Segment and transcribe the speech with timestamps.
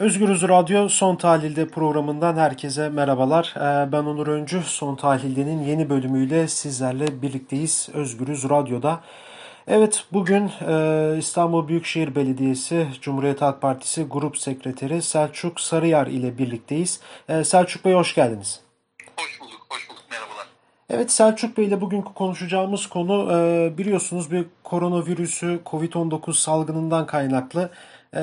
[0.00, 3.54] Özgürüz Radyo Son Tahlilde programından herkese merhabalar.
[3.56, 4.62] Ee, ben Onur Öncü.
[4.62, 9.00] Son Tahlilde'nin yeni bölümüyle sizlerle birlikteyiz Özgürüz Radyo'da.
[9.66, 17.00] Evet bugün e, İstanbul Büyükşehir Belediyesi Cumhuriyet Halk Partisi Grup Sekreteri Selçuk Sarıyar ile birlikteyiz.
[17.28, 18.60] Ee, Selçuk Bey hoş geldiniz.
[19.16, 20.04] Hoş bulduk, hoş bulduk.
[20.10, 20.46] Merhabalar.
[20.90, 27.70] Evet Selçuk Bey ile bugünkü konuşacağımız konu e, biliyorsunuz bir koronavirüsü COVID-19 salgınından kaynaklı
[28.16, 28.22] e,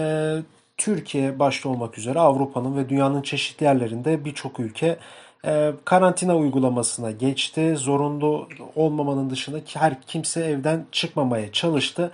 [0.78, 5.00] Türkiye başta olmak üzere Avrupa'nın ve dünyanın çeşitli yerlerinde birçok ülke
[5.46, 7.76] e, karantina uygulamasına geçti.
[7.78, 12.12] Zorunlu olmamanın dışında her kimse evden çıkmamaya çalıştı.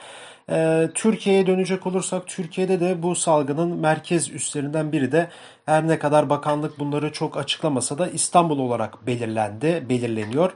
[0.52, 5.28] E, Türkiye'ye dönecek olursak Türkiye'de de bu salgının merkez üstlerinden biri de
[5.66, 10.54] her ne kadar bakanlık bunları çok açıklamasa da İstanbul olarak belirlendi, belirleniyor.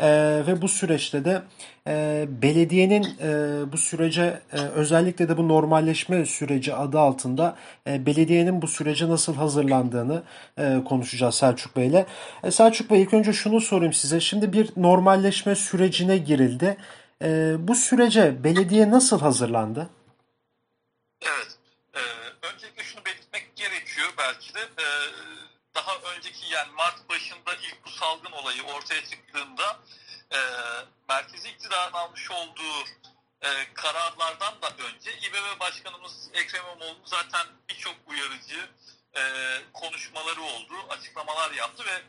[0.00, 0.08] E,
[0.46, 1.42] ve bu süreçte de
[1.88, 3.28] e, belediyenin e,
[3.72, 9.34] bu sürece e, özellikle de bu normalleşme süreci adı altında e, belediyenin bu sürece nasıl
[9.34, 10.22] hazırlandığını
[10.58, 12.06] e, konuşacağız Selçuk Bey ile.
[12.44, 14.20] E, Selçuk Bey ilk önce şunu sorayım size.
[14.20, 16.76] Şimdi bir normalleşme sürecine girildi.
[17.22, 19.90] E, bu sürece belediye nasıl hazırlandı?
[21.22, 21.58] Evet.
[21.94, 22.00] E,
[22.46, 24.60] öncelikle şunu belirtmek gerekiyor belki de.
[24.60, 24.86] E,
[25.74, 29.80] daha önceki yani Mart başında ilk bu salgın olayı ortaya çıktığında
[30.30, 30.38] e,
[31.08, 32.84] merkezi iktidarın almış olduğu
[33.42, 38.68] e, kararlardan da önce İBB Başkanımız Ekrem İmamoğlu zaten birçok uyarıcı
[39.14, 39.22] e,
[39.72, 42.02] konuşmaları oldu, açıklamalar yaptı ve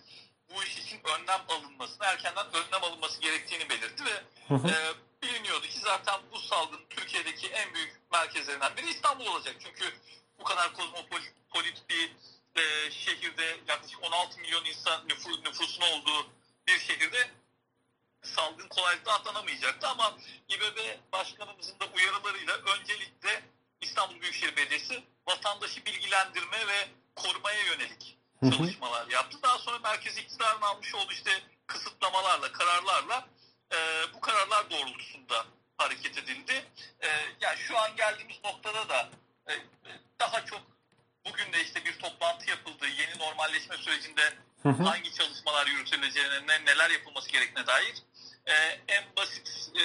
[0.49, 6.21] bu iş için önlem alınmasını, erkenden önlem alınması gerektiğini belirtti ve e, biliniyordu ki zaten
[6.31, 9.55] bu salgın Türkiye'deki en büyük merkezlerinden biri İstanbul olacak.
[9.59, 9.93] Çünkü
[10.39, 12.11] bu kadar kozmopolit bir
[12.55, 16.27] e, şehirde yaklaşık 16 milyon insan nüfus, nüfusun olduğu
[16.67, 17.29] bir şehirde
[18.23, 20.17] salgın kolaylıkla atlanamayacaktı ama
[20.49, 20.77] İBB
[21.11, 23.43] Başkanımızın da uyarılarıyla öncelikle
[23.81, 29.37] İstanbul Büyükşehir Belediyesi vatandaşı bilgilendirme ve korumaya yönelik çalışmalar yaptı.
[29.43, 31.31] Daha sonra merkez iktidarın almış olduğu işte
[31.67, 33.27] kısıtlamalarla, kararlarla
[33.73, 33.77] e,
[34.13, 35.45] bu kararlar doğrultusunda
[35.77, 36.65] hareket edildi.
[37.01, 37.07] E,
[37.41, 39.09] yani şu an geldiğimiz noktada da
[39.49, 39.53] e,
[40.19, 40.61] daha çok
[41.25, 42.87] bugün de işte bir toplantı yapıldı.
[42.87, 48.03] Yeni normalleşme sürecinde hangi çalışmalar yürütüleceğine, neler yapılması gerektiğine dair
[48.45, 48.53] e,
[48.87, 49.83] en basit e,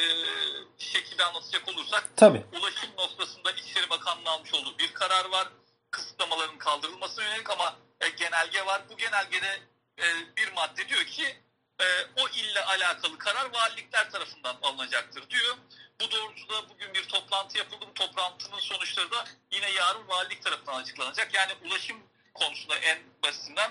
[0.78, 2.44] şekilde anlatacak olursak Tabii.
[2.52, 5.48] ulaşım noktasında İçişleri Bakanlığı almış olduğu bir karar var.
[5.90, 8.82] Kısıtlamaların kaldırılmasına yönelik ama e, genelge var.
[8.90, 9.60] Bu genelgede
[9.98, 10.04] e,
[10.36, 11.36] bir madde diyor ki
[11.80, 11.84] e,
[12.16, 15.56] o ille alakalı karar valilikler tarafından alınacaktır diyor.
[16.00, 17.84] Bu doğrultuda bugün bir toplantı yapıldı.
[17.88, 21.34] Bu toplantının sonuçları da yine yarın valilik tarafından açıklanacak.
[21.34, 21.96] Yani ulaşım
[22.34, 23.70] konusunda en basitinden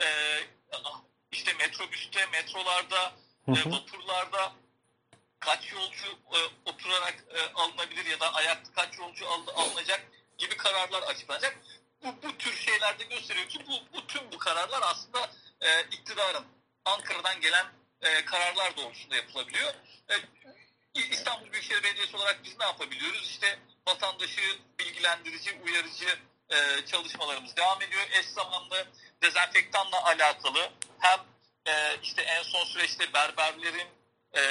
[0.00, 0.06] e,
[1.32, 3.12] işte metrobüste, metrolarda,
[3.48, 4.52] e, vapurlarda
[5.40, 6.38] kaç yolcu e,
[6.70, 10.00] oturarak e, alınabilir ya da ayakta kaç yolcu al, alınacak
[10.38, 11.58] gibi kararlar açıklanacak.
[12.02, 12.37] Bu, bu
[12.78, 15.30] şeylerde gösteriyor ki bu, bu tüm bu kararlar aslında
[15.60, 16.44] e, iktidarın
[16.84, 17.66] Ankara'dan gelen
[18.00, 19.74] e, kararlar doğrultusunda yapılabiliyor.
[20.08, 20.14] E,
[21.10, 23.30] İstanbul Büyükşehir Belediyesi olarak biz ne yapabiliyoruz?
[23.30, 23.58] İşte
[23.88, 24.40] vatandaşı
[24.78, 26.18] bilgilendirici, uyarıcı
[26.50, 28.02] e, çalışmalarımız devam ediyor.
[28.12, 28.86] Eş zamanlı
[29.22, 31.20] dezenfektanla alakalı hem
[31.66, 33.88] e, işte en son süreçte berberlerin,
[34.32, 34.42] e,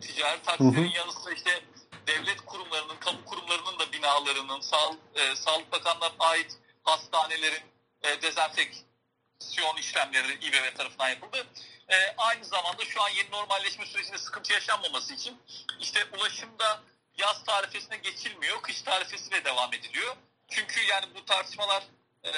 [0.00, 1.62] ticaret taksilerin yanı sıra işte
[2.06, 6.58] devlet kurumlarının, kamu kurumlarının da binalarının, sağ, e, Sağlık Bakanlığı'na ait
[6.88, 7.62] hastanelerin
[8.02, 11.46] e, dezenfeksiyon işlemleri İBB tarafından yapıldı.
[11.88, 15.42] E, aynı zamanda şu an yeni normalleşme sürecinde sıkıntı yaşanmaması için
[15.80, 16.82] işte ulaşımda
[17.18, 20.16] yaz tarifesine geçilmiyor, kış tarifesiyle devam ediliyor.
[20.48, 21.82] Çünkü yani bu tartışmalar
[22.24, 22.32] e,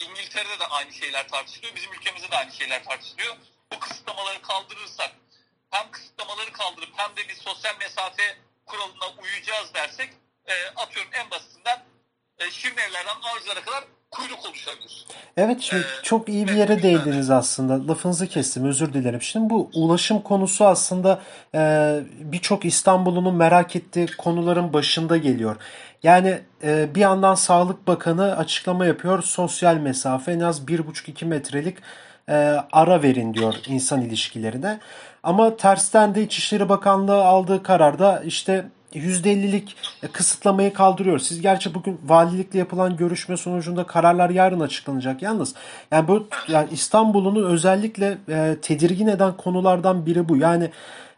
[0.00, 3.36] İngiltere'de de aynı şeyler tartışılıyor, bizim ülkemizde de aynı şeyler tartışılıyor.
[3.72, 5.10] Bu kısıtlamaları kaldırırsak
[5.70, 10.12] hem kısıtlamaları kaldırıp hem de bir sosyal mesafe kuralına uyacağız dersek
[10.46, 11.84] e, atıyorum en basitinden
[12.40, 15.06] e, şirin evlerden avcılara kadar kuyruk oluşabilir.
[15.36, 16.90] Evet şimdi Ee, çok iyi bir evet, yere güzel.
[16.90, 17.88] değindiniz aslında.
[17.88, 19.22] Lafınızı kestim özür dilerim.
[19.22, 21.20] Şimdi bu ulaşım konusu aslında
[21.54, 21.60] e,
[22.20, 25.56] birçok İstanbul'un merak ettiği konuların başında geliyor.
[26.02, 29.22] Yani e, bir yandan Sağlık Bakanı açıklama yapıyor.
[29.22, 31.78] Sosyal mesafe en az 1,5-2 metrelik
[32.28, 32.34] e,
[32.72, 34.80] ara verin diyor insan ilişkilerine.
[35.22, 38.64] Ama tersten de İçişleri Bakanlığı aldığı kararda işte
[38.94, 39.76] %50'lik
[40.12, 41.18] kısıtlamayı kaldırıyor.
[41.18, 45.22] Siz gerçi bugün valilikle yapılan görüşme sonucunda kararlar yarın açıklanacak.
[45.22, 45.54] Yalnız
[45.90, 50.36] yani bu yani İstanbul'un özellikle e, tedirgin eden konulardan biri bu.
[50.36, 50.70] Yani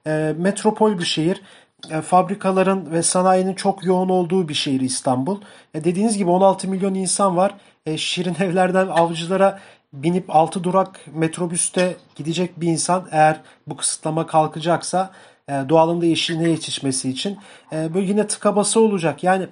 [0.07, 1.43] e, metropol bir şehir.
[1.91, 5.41] E, fabrikaların ve sanayinin çok yoğun olduğu bir şehir İstanbul.
[5.75, 7.55] E, dediğiniz gibi 16 milyon insan var.
[7.87, 9.59] E, şirin evlerden avcılara
[9.93, 15.11] binip 6 durak metrobüste gidecek bir insan eğer bu kısıtlama kalkacaksa
[15.49, 17.39] e, doğalın da yeşiline yetişmesi için
[17.73, 19.25] e, böyle yine tıka basa olacak.
[19.25, 19.49] Yani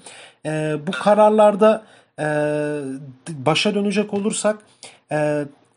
[0.47, 1.85] e, bu kararlarda
[3.29, 4.59] başa dönecek olursak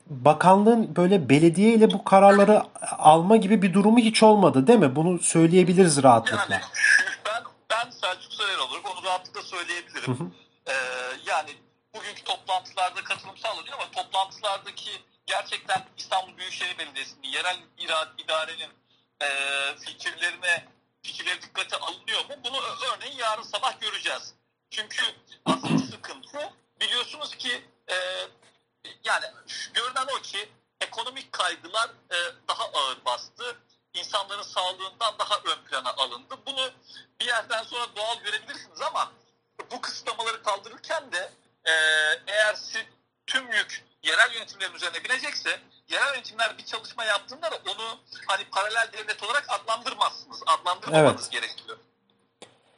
[0.07, 2.61] bakanlığın böyle belediye ile bu kararları
[2.97, 4.95] alma gibi bir durumu hiç olmadı değil mi?
[4.95, 6.53] Bunu söyleyebiliriz rahatlıkla.
[6.53, 6.63] Yani
[7.25, 10.33] ben ben Selçuk Soyer olarak onu rahatlıkla söyleyebilirim.
[10.67, 10.71] Ee,
[11.27, 11.49] yani
[11.95, 14.91] bugünkü toplantılarda katılım sağlanıyor ama toplantılardaki
[15.25, 18.71] gerçekten İstanbul Büyükşehir Belediyesi'nin yerel ira- idarenin
[19.23, 20.67] e, fikirlerine
[21.03, 22.35] fikirleri dikkate alınıyor mu?
[22.43, 22.57] Bunu
[22.93, 24.33] örneğin yarın sabah göreceğiz.
[24.69, 25.03] Çünkü
[25.45, 27.95] asıl sıkıntı biliyorsunuz ki e,
[29.03, 29.25] yani
[29.73, 30.49] görünen o ki
[30.81, 32.17] ekonomik kaygılar e,
[32.47, 33.57] daha ağır bastı.
[33.93, 36.37] İnsanların sağlığından daha ön plana alındı.
[36.45, 36.71] Bunu
[37.19, 39.11] bir yerden sonra doğal görebilirsiniz ama
[39.71, 41.31] bu kısıtlamaları kaldırırken de
[41.65, 41.71] e,
[42.27, 42.89] eğer si-
[43.27, 45.59] tüm yük yerel yönetimlerin üzerine binecekse
[45.89, 50.43] yerel yönetimler bir çalışma yaptığında da onu hani paralel devlet olarak adlandırmazsınız.
[50.45, 51.77] Adlandırmamanız gerekiyor.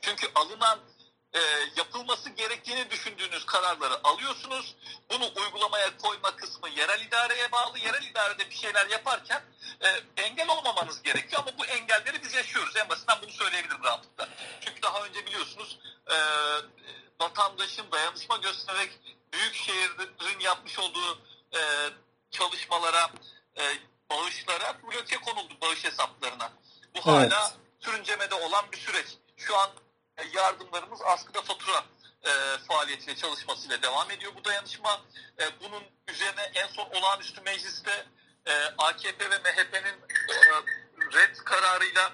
[0.02, 0.80] Çünkü alınan
[1.34, 1.40] e,
[1.78, 4.76] yapılması gerektiğini düşündüğünüz kararları alıyorsunuz.
[5.10, 7.80] Bunu uygulamaya koyma kısmı yerel idareye bağlı.
[7.80, 9.42] Yerel idarede bir şeyler yaparken
[9.82, 9.88] e,
[10.22, 12.76] engel olmamanız gerekiyor ama bu engelleri biz yaşıyoruz.
[12.76, 14.28] En basitinden bunu söyleyebilirim rahatlıkla.
[14.62, 16.16] Çünkü daha önce biliyorsunuz e,
[17.22, 18.92] vatandaşın dayanışma göstererek
[19.36, 21.20] büyük şehirlerin yapmış olduğu
[21.56, 21.60] e,
[22.32, 23.10] çalışmalara,
[23.58, 23.64] e,
[24.12, 26.52] bağışlara bloke konuldu bağış hesaplarına.
[26.96, 27.32] Bu Evet.
[27.32, 29.08] hala sürüncemede olan bir süreç.
[29.38, 29.70] Şu an
[30.18, 31.84] e, yardımlarımız askıda fatura
[32.24, 32.32] e,
[32.68, 35.02] faaliyetiyle çalışmasıyla devam ediyor bu dayanışma.
[35.40, 38.06] E, bunun üzerine en son olağanüstü mecliste
[38.46, 39.98] e, AKP ve MHP'nin
[40.30, 40.36] e,
[41.14, 42.14] red kararıyla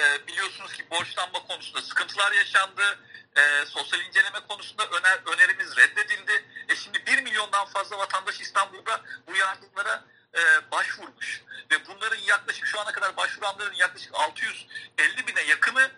[0.00, 2.98] e, biliyorsunuz ki borçlanma konusunda sıkıntılar yaşandı.
[3.38, 6.44] E, sosyal inceleme konusunda öner, önerimiz reddedildi.
[6.68, 10.04] E şimdi 1 milyondan fazla vatandaş İstanbul'da bu yardımlara
[10.34, 11.42] e, başvurmuş.
[11.70, 15.90] Ve bunların yaklaşık şu ana kadar başvuranların yaklaşık 650 bine yakını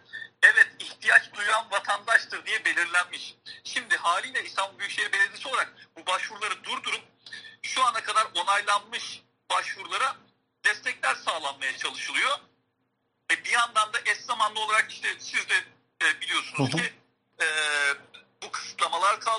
[0.42, 3.34] evet ihtiyaç duyan vatandaştır diye belirlenmiş.
[3.64, 7.02] Şimdi haliyle İstanbul Büyükşehir Belediyesi olarak bu başvuruları durdurup
[7.62, 10.16] şu ana kadar onaylanmış başvurulara
[10.64, 12.38] destekler sağlanmaya çalışılıyor.
[13.30, 15.54] Ve bir yandan da eş zamanlı olarak işte siz de
[16.02, 16.82] e, biliyorsunuz Hı hı.
[16.82, 16.99] ki e,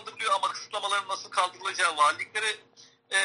[0.01, 2.55] kaldırılıyor ama kısıtlamaların nasıl kaldırılacağı valiliklere
[3.09, 3.19] e,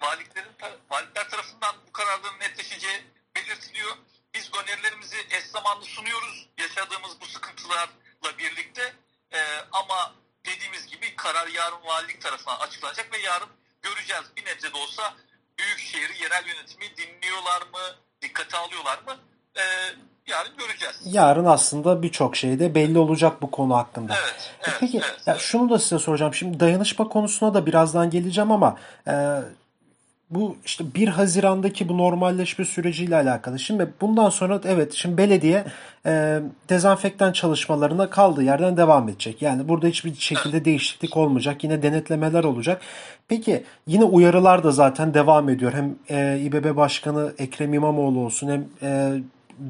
[0.00, 0.52] valiliklerin
[0.90, 3.06] valilikler tarafından bu kararların netleşeceği
[3.36, 3.96] belirtiliyor.
[4.34, 8.94] Biz önerilerimizi eş zamanlı sunuyoruz yaşadığımız bu sıkıntılarla birlikte
[9.34, 9.40] E,
[9.72, 10.14] ama
[10.46, 13.48] dediğimiz gibi karar yarın valilik tarafından açıklanacak ve yarın
[13.82, 15.14] göreceğiz bir nebze de olsa
[15.58, 19.18] büyükşehir yerel yönetimi dinliyorlar mı, dikkate alıyorlar mı?
[19.56, 19.62] E,
[20.26, 21.00] yarın göreceğiz.
[21.04, 24.14] Yarın aslında birçok şey de belli olacak bu konu hakkında.
[24.22, 25.40] Evet, E evet, Peki evet, ya evet.
[25.40, 26.34] şunu da size soracağım.
[26.34, 28.76] Şimdi dayanışma konusuna da birazdan geleceğim ama
[29.08, 29.14] e,
[30.30, 33.58] bu işte 1 Haziran'daki bu normalleşme süreciyle alakalı.
[33.58, 35.64] Şimdi bundan sonra evet şimdi belediye
[36.06, 39.42] e, dezenfektan çalışmalarına kaldığı yerden devam edecek.
[39.42, 41.64] Yani burada hiçbir şekilde değişiklik olmayacak.
[41.64, 42.82] Yine denetlemeler olacak.
[43.28, 45.72] Peki yine uyarılar da zaten devam ediyor.
[45.72, 49.12] Hem e, İBB Başkanı Ekrem İmamoğlu olsun hem e,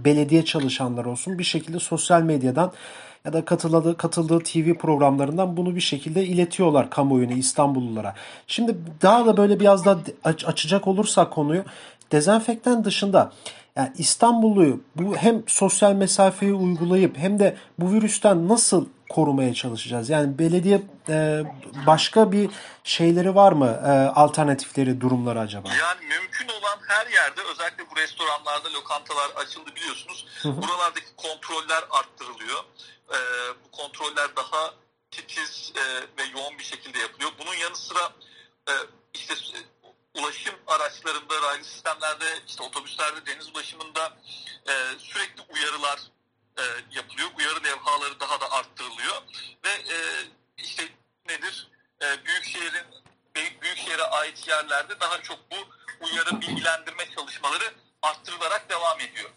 [0.05, 2.73] belediye çalışanları olsun bir şekilde sosyal medyadan
[3.25, 8.15] ya da katıldığı, katıldığı TV programlarından bunu bir şekilde iletiyorlar kamuoyuna, İstanbullulara.
[8.47, 11.65] Şimdi daha da böyle biraz daha aç- açacak olursak konuyu
[12.13, 13.33] dezenfektan dışında
[13.77, 20.11] yani İstanbulluyu bu hem sosyal mesafeyi uygulayıp hem de bu virüsten nasıl korumaya çalışacağız?
[20.11, 21.43] Yani belediye e,
[21.87, 22.51] başka bir
[22.85, 23.81] şeyleri var mı?
[23.87, 25.69] E, alternatifleri, durumları acaba?
[25.69, 26.52] Yani mümkün
[26.93, 30.27] her yerde özellikle bu restoranlarda lokantalar açıldı biliyorsunuz.
[30.45, 32.65] Buralardaki kontroller arttırılıyor.
[33.11, 33.17] Ee,
[33.65, 34.75] bu kontroller daha
[35.11, 35.83] titiz e,
[36.19, 37.31] ve yoğun bir şekilde yapılıyor.
[37.39, 38.13] Bunun yanı sıra
[38.69, 38.73] e,
[39.15, 39.59] işte e,
[40.21, 44.17] ulaşım araçlarında, raylı sistemlerde, işte otobüslerde, deniz ulaşımında
[44.69, 46.01] e, sürekli uyarılar
[46.59, 47.29] e, yapılıyor.
[47.39, 49.23] Uyarı levhaları daha da arttırılıyor
[49.65, 49.97] ve e,
[50.57, 50.89] işte
[51.29, 51.69] nedir?
[52.03, 52.87] E, Büyükşehir'in
[53.35, 55.57] büyük büyükşehire ait yerlerde daha çok bu
[56.03, 59.31] uyarı bilgilendirme çalışmaları arttırılarak devam ediyor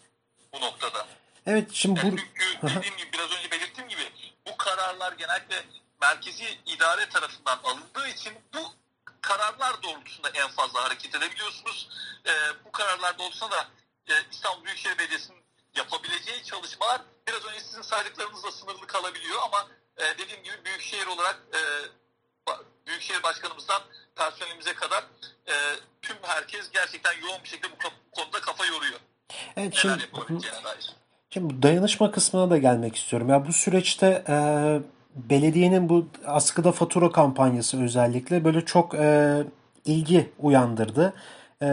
[0.52, 1.06] bu noktada.
[1.46, 4.12] Evet şimdi bu Yani çünkü dediğim gibi biraz önce belirttiğim gibi
[4.46, 5.64] bu kararlar genellikle
[6.00, 8.72] merkezi idare tarafından alındığı için bu
[9.20, 11.88] kararlar doğrultusunda en fazla hareket edebiliyorsunuz.
[12.26, 12.32] Ee,
[12.64, 13.68] bu kararlar doğrultusunda da
[14.08, 15.44] e, İstanbul Büyükşehir Belediyesi'nin
[15.74, 21.60] yapabileceği çalışmalar biraz önce sizin saydıklarınızla sınırlı kalabiliyor ama e, dediğim gibi Büyükşehir olarak e,
[22.86, 23.82] Büyükşehir Başkanımızdan
[24.16, 25.04] personelimize kadar
[25.46, 25.54] e,
[26.02, 27.76] tüm herkes gerçekten yoğun bir şekilde bu,
[28.20, 29.00] konuda kafa yoruyor.
[29.56, 30.04] evet Neler şimdi.
[31.30, 33.28] Şimdi bu dayanışma kısmına da gelmek istiyorum.
[33.28, 34.36] Ya bu süreçte e,
[35.16, 39.42] belediyenin bu askıda fatura kampanyası özellikle böyle çok e,
[39.84, 41.12] ilgi uyandırdı.
[41.62, 41.66] E,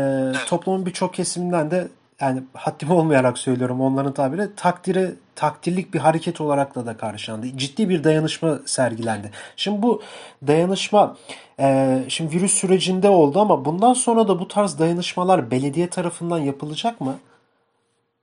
[0.47, 1.87] Toplumun birçok kesiminden de
[2.21, 7.57] yani haddim olmayarak söylüyorum onların tabiri takdire takdirlik bir hareket olarak da da karşılandı.
[7.57, 9.31] Ciddi bir dayanışma sergilendi.
[9.55, 10.03] Şimdi bu
[10.47, 11.17] dayanışma
[11.59, 17.01] e, şimdi virüs sürecinde oldu ama bundan sonra da bu tarz dayanışmalar belediye tarafından yapılacak
[17.01, 17.19] mı?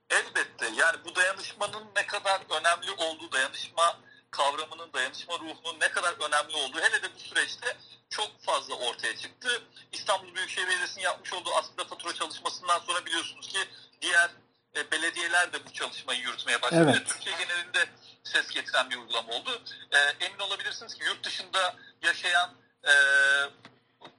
[0.09, 3.83] Elbette yani bu dayanışmanın ne kadar önemli olduğu, dayanışma
[4.31, 7.77] kavramının, dayanışma ruhunun ne kadar önemli olduğu hele de bu süreçte
[8.09, 9.63] çok fazla ortaya çıktı.
[9.91, 13.59] İstanbul Büyükşehir Belediyesi'nin yapmış olduğu aslında fatura çalışmasından sonra biliyorsunuz ki
[14.01, 14.29] diğer
[14.75, 16.91] e, belediyeler de bu çalışmayı yürütmeye başladı.
[16.95, 17.07] Evet.
[17.07, 17.89] Türkiye genelinde
[18.23, 19.61] ses getiren bir uygulama oldu.
[19.91, 22.49] E, emin olabilirsiniz ki yurt dışında yaşayan
[22.83, 22.93] e,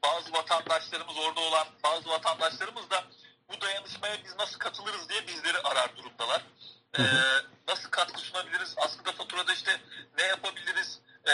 [0.03, 3.05] bazı vatandaşlarımız, orada olan bazı vatandaşlarımız da
[3.49, 6.43] bu dayanışmaya biz nasıl katılırız diye bizleri arar durumdalar.
[6.99, 7.03] E,
[7.69, 8.75] nasıl katkı sunabiliriz?
[8.77, 9.81] Aslında faturada işte
[10.19, 11.01] ne yapabiliriz?
[11.29, 11.33] E,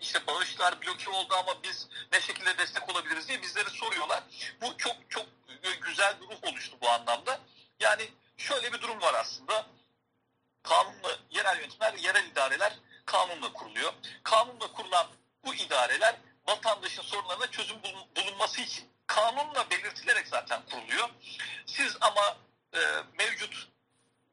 [0.00, 4.22] işte bağışlar bloke oldu ama biz ne şekilde destek olabiliriz diye bizleri soruyorlar.
[4.60, 5.26] Bu çok çok
[5.80, 7.40] güzel bir ruh oluştu bu anlamda.
[7.80, 9.66] Yani şöyle bir durum var aslında.
[10.62, 12.72] Kanunla yerel yönetimler yerel idareler
[13.06, 13.92] kanunla kuruluyor.
[14.22, 15.06] Kanunla kurulan
[15.44, 21.08] bu idareler vatandaşın sorunlarına çözüm bulun- bulunması için kanunla belirtilerek zaten kuruluyor.
[21.66, 22.36] Siz ama
[22.74, 22.78] e,
[23.18, 23.68] mevcut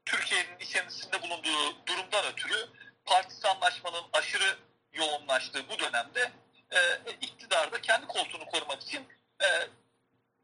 [0.06, 2.70] Türkiye'nin içerisinde bulunduğu durumdan ötürü
[3.06, 4.58] partisi anlaşmanın aşırı
[4.94, 6.32] yoğunlaştığı bu dönemde
[6.72, 6.80] e,
[7.22, 9.08] iktidarda kendi koltuğunu korumak için
[9.44, 9.48] e,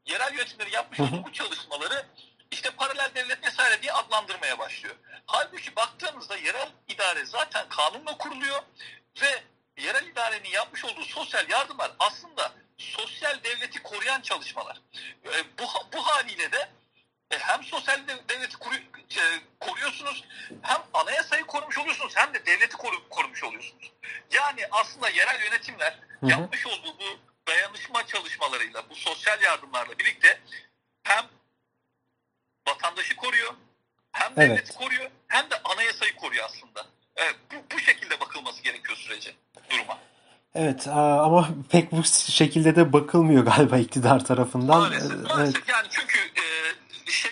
[0.05, 2.05] yerel yönetimleri yapmış olduğu bu çalışmaları
[2.51, 4.95] işte paralel devlet vesaire diye adlandırmaya başlıyor.
[5.25, 8.61] Halbuki baktığınızda yerel idare zaten kanunla kuruluyor
[9.21, 9.43] ve
[9.77, 14.81] yerel idarenin yapmış olduğu sosyal yardımlar aslında sosyal devleti koruyan çalışmalar.
[15.25, 16.69] E, bu, bu haliyle de
[17.31, 19.23] e, hem sosyal de- devleti koru- e,
[19.59, 20.23] koruyorsunuz
[20.61, 23.91] hem anayasayı korumuş oluyorsunuz hem de devleti koru- korumuş oluyorsunuz.
[24.31, 26.29] Yani aslında yerel yönetimler Hı hı.
[26.31, 30.41] yapmış olduğu bu dayanışma çalışmalarıyla bu sosyal yardımlarla birlikte
[31.03, 31.25] hem
[32.67, 33.53] vatandaşı koruyor
[34.11, 34.49] hem Evet.
[34.49, 36.85] devleti koruyor hem de anayasayı koruyor aslında.
[37.15, 39.35] Evet, bu, bu şekilde bakılması gerekiyor sürece.
[40.55, 44.79] Evet ama pek bu şekilde de bakılmıyor galiba iktidar tarafından.
[44.79, 45.55] Maalesef, maalesef.
[45.55, 45.67] evet.
[45.67, 46.43] Yani çünkü e,
[47.11, 47.31] şey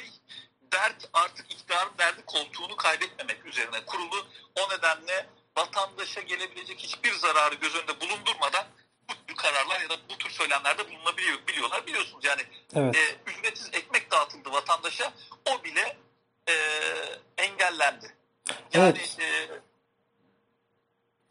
[0.74, 4.26] dert artık iktidarın derdi koltuğunu kaybetmemek üzerine kurulu.
[4.60, 5.26] O nedenle
[5.58, 8.66] vatandaşa gelebilecek hiçbir zararı göz önünde bulundurmadan
[9.10, 11.88] bu tür kararlar ya da bu tür söylemlerde bulunabiliyor biliyorlar.
[11.88, 12.42] Biliyorsunuz yani
[12.76, 12.96] Evet.
[12.96, 15.14] e, ücretsiz ekmek dağıtıldı vatandaşa.
[15.46, 15.98] O bile
[16.50, 16.54] e,
[17.38, 18.16] engellendi.
[18.74, 19.18] Yani Evet.
[19.20, 19.50] e,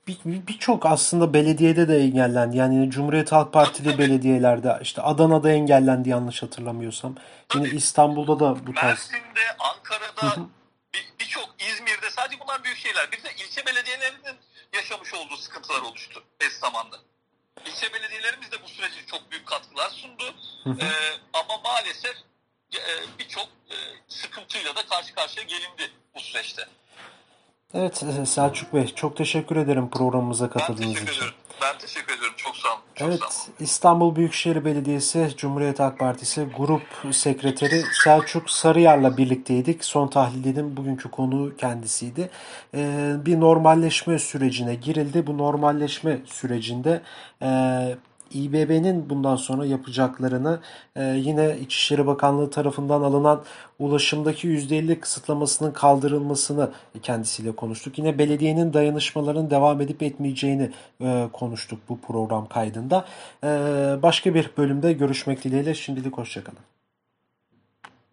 [0.08, 2.56] Bir- bir- Birçok aslında belediyede de engellendi.
[2.56, 7.16] Yani Cumhuriyet Halk Partili belediyelerde işte Adana'da engellendi yanlış hatırlamıyorsam.
[7.54, 7.76] Yine Tabii.
[7.76, 8.84] İstanbul'da da bu tarz.
[9.10, 10.40] Mersin'de, Ankara'da, hı.
[10.94, 13.12] bir- birçok İzmir'de sadece bunlar büyük şeyler.
[13.12, 14.36] Bir de ilçe belediyelerinin
[14.74, 17.00] yaşamış olduğu sıkıntılar oluştu eş zamanlı.
[17.66, 20.24] İlçe belediyelerimiz de bu sürece çok büyük katkılar sundu.
[20.64, 20.76] Hı hı.
[20.80, 22.14] Ee, ama maalesef
[22.74, 22.80] e,
[23.18, 23.76] birçok e,
[24.08, 26.62] sıkıntıyla da karşı karşıya gelindi bu süreçte.
[27.74, 31.16] Evet e, Selçuk Bey çok teşekkür ederim programımıza Ben katıldığınız teşekkür için.
[31.16, 31.34] ediyorum.
[31.62, 32.34] Ben teşekkür ediyorum.
[32.36, 32.78] Çok sağ olun.
[32.94, 33.12] Çok sağ olun.
[33.12, 36.82] Evet, İstanbul Büyükşehir Belediyesi Cumhuriyet Halk Partisi Grup
[37.14, 39.84] Sekreteri Selçuk Sarıyar'la birlikteydik.
[39.84, 42.30] Son tahlilin bugünkü konu kendisiydi.
[42.74, 45.26] Ee, bir normalleşme sürecine girildi.
[45.26, 47.02] Bu normalleşme sürecinde
[47.42, 47.48] e,
[48.34, 50.60] İBB'nin bundan sonra yapacaklarını
[50.96, 53.42] e, yine İçişleri Bakanlığı tarafından alınan
[53.78, 56.70] ulaşımdaki %50 kısıtlamasının kaldırılmasını
[57.02, 57.98] kendisiyle konuştuk.
[57.98, 60.70] Yine belediyenin dayanışmaların devam edip etmeyeceğini
[61.00, 63.04] e, konuştuk bu program kaydında.
[63.44, 63.48] E,
[64.02, 66.77] başka bir bölümde görüşmek dileğiyle şimdilik hoşçakalın.